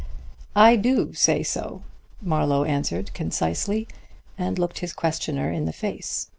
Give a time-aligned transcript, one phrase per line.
[0.55, 1.83] "I do say so,"
[2.23, 3.87] Marlowe answered concisely,
[4.35, 6.25] and looked his questioner in the face.